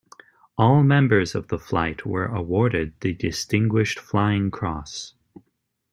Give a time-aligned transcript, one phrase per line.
[0.57, 5.13] All members of the flight were awarded the Distinguished Flying Cross.